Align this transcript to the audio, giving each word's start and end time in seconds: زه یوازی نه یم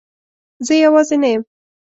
زه 0.65 0.73
یوازی 0.83 1.17
نه 1.21 1.29
یم 1.33 1.41